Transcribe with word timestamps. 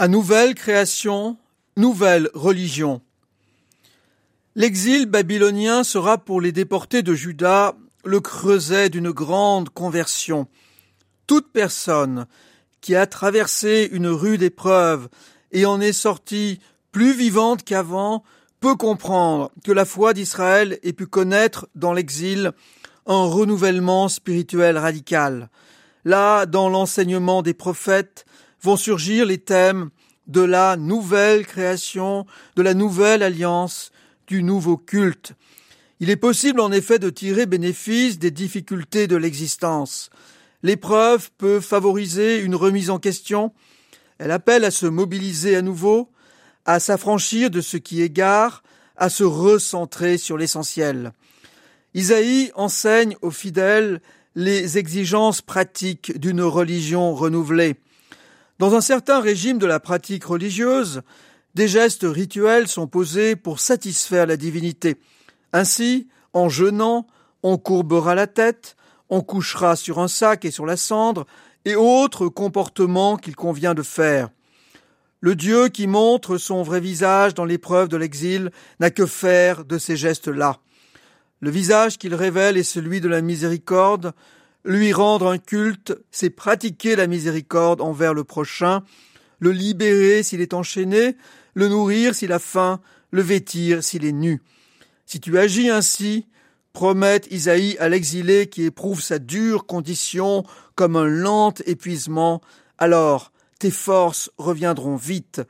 À 0.00 0.08
nouvelle 0.08 0.56
création, 0.56 1.36
nouvelle 1.76 2.28
religion. 2.34 3.00
L'exil 4.56 5.06
babylonien 5.06 5.84
sera 5.84 6.18
pour 6.18 6.40
les 6.40 6.50
déportés 6.50 7.04
de 7.04 7.14
Juda 7.14 7.76
le 8.04 8.18
creuset 8.18 8.90
d'une 8.90 9.12
grande 9.12 9.70
conversion. 9.70 10.48
Toute 11.28 11.52
personne 11.52 12.26
qui 12.80 12.96
a 12.96 13.06
traversé 13.06 13.88
une 13.92 14.08
rude 14.08 14.42
épreuve 14.42 15.08
et 15.52 15.64
en 15.64 15.80
est 15.80 15.92
sortie 15.92 16.58
plus 16.90 17.12
vivante 17.12 17.62
qu'avant 17.62 18.24
peut 18.58 18.74
comprendre 18.74 19.52
que 19.62 19.70
la 19.70 19.84
foi 19.84 20.12
d'Israël 20.12 20.76
ait 20.82 20.92
pu 20.92 21.06
connaître 21.06 21.68
dans 21.76 21.92
l'exil 21.92 22.50
un 23.06 23.26
renouvellement 23.26 24.08
spirituel 24.08 24.76
radical. 24.76 25.50
Là, 26.04 26.46
dans 26.46 26.68
l'enseignement 26.68 27.42
des 27.42 27.54
prophètes, 27.54 28.26
vont 28.64 28.76
surgir 28.76 29.26
les 29.26 29.36
thèmes 29.38 29.90
de 30.26 30.40
la 30.40 30.76
nouvelle 30.76 31.46
création, 31.46 32.24
de 32.56 32.62
la 32.62 32.72
nouvelle 32.72 33.22
alliance, 33.22 33.92
du 34.26 34.42
nouveau 34.42 34.78
culte. 34.78 35.34
Il 36.00 36.08
est 36.08 36.16
possible 36.16 36.60
en 36.60 36.72
effet 36.72 36.98
de 36.98 37.10
tirer 37.10 37.44
bénéfice 37.44 38.18
des 38.18 38.30
difficultés 38.30 39.06
de 39.06 39.16
l'existence. 39.16 40.08
L'épreuve 40.62 41.30
peut 41.36 41.60
favoriser 41.60 42.38
une 42.38 42.54
remise 42.54 42.88
en 42.88 42.98
question, 42.98 43.52
elle 44.16 44.30
appelle 44.30 44.64
à 44.64 44.70
se 44.70 44.86
mobiliser 44.86 45.56
à 45.56 45.62
nouveau, 45.62 46.08
à 46.64 46.80
s'affranchir 46.80 47.50
de 47.50 47.60
ce 47.60 47.76
qui 47.76 48.00
égare, 48.00 48.62
à 48.96 49.10
se 49.10 49.24
recentrer 49.24 50.16
sur 50.16 50.38
l'essentiel. 50.38 51.12
Isaïe 51.92 52.50
enseigne 52.54 53.16
aux 53.20 53.30
fidèles 53.30 54.00
les 54.34 54.78
exigences 54.78 55.42
pratiques 55.42 56.18
d'une 56.18 56.40
religion 56.40 57.14
renouvelée. 57.14 57.76
Dans 58.58 58.74
un 58.74 58.80
certain 58.80 59.20
régime 59.20 59.58
de 59.58 59.66
la 59.66 59.80
pratique 59.80 60.24
religieuse, 60.24 61.02
des 61.54 61.66
gestes 61.66 62.06
rituels 62.08 62.68
sont 62.68 62.86
posés 62.86 63.34
pour 63.34 63.58
satisfaire 63.58 64.26
la 64.26 64.36
divinité. 64.36 64.96
Ainsi, 65.52 66.08
en 66.32 66.48
jeûnant, 66.48 67.06
on 67.42 67.58
courbera 67.58 68.14
la 68.14 68.28
tête, 68.28 68.76
on 69.10 69.22
couchera 69.22 69.74
sur 69.74 69.98
un 69.98 70.08
sac 70.08 70.44
et 70.44 70.52
sur 70.52 70.66
la 70.66 70.76
cendre, 70.76 71.26
et 71.64 71.74
autres 71.74 72.28
comportements 72.28 73.16
qu'il 73.16 73.34
convient 73.34 73.74
de 73.74 73.82
faire. 73.82 74.30
Le 75.20 75.34
Dieu 75.34 75.68
qui 75.68 75.86
montre 75.86 76.36
son 76.36 76.62
vrai 76.62 76.80
visage 76.80 77.34
dans 77.34 77.44
l'épreuve 77.44 77.88
de 77.88 77.96
l'exil 77.96 78.50
n'a 78.78 78.90
que 78.90 79.06
faire 79.06 79.64
de 79.64 79.78
ces 79.78 79.96
gestes-là. 79.96 80.58
Le 81.40 81.50
visage 81.50 81.98
qu'il 81.98 82.14
révèle 82.14 82.56
est 82.56 82.62
celui 82.62 83.00
de 83.00 83.08
la 83.08 83.20
miséricorde, 83.20 84.12
lui 84.64 84.92
rendre 84.92 85.28
un 85.28 85.38
culte, 85.38 85.94
c'est 86.10 86.30
pratiquer 86.30 86.96
la 86.96 87.06
miséricorde 87.06 87.80
envers 87.80 88.14
le 88.14 88.24
prochain, 88.24 88.82
le 89.38 89.50
libérer 89.50 90.22
s'il 90.22 90.40
est 90.40 90.54
enchaîné, 90.54 91.16
le 91.54 91.68
nourrir 91.68 92.14
s'il 92.14 92.32
a 92.32 92.38
faim, 92.38 92.80
le 93.10 93.22
vêtir 93.22 93.84
s'il 93.84 94.04
est 94.04 94.12
nu. 94.12 94.42
Si 95.06 95.20
tu 95.20 95.38
agis 95.38 95.68
ainsi, 95.68 96.26
promette 96.72 97.28
Isaïe 97.30 97.76
à 97.78 97.88
l'exilé 97.88 98.48
qui 98.48 98.64
éprouve 98.64 99.02
sa 99.02 99.18
dure 99.18 99.66
condition 99.66 100.44
comme 100.74 100.96
un 100.96 101.06
lent 101.06 101.54
épuisement, 101.66 102.40
alors 102.78 103.32
tes 103.58 103.70
forces 103.70 104.30
reviendront 104.38 104.96
vite. 104.96 105.42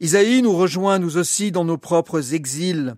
Isaïe 0.00 0.42
nous 0.42 0.54
rejoint 0.54 0.98
nous 0.98 1.16
aussi 1.16 1.52
dans 1.52 1.64
nos 1.64 1.78
propres 1.78 2.34
exils. 2.34 2.94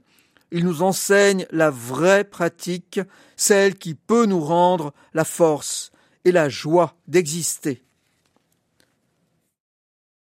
Il 0.53 0.65
nous 0.65 0.83
enseigne 0.83 1.47
la 1.51 1.71
vraie 1.71 2.25
pratique, 2.25 3.01
celle 3.37 3.77
qui 3.77 3.95
peut 3.95 4.27
nous 4.27 4.41
rendre 4.41 4.93
la 5.15 5.25
force 5.25 5.93
et 6.25 6.33
la 6.33 6.49
joie 6.49 6.97
d'exister. 7.07 7.85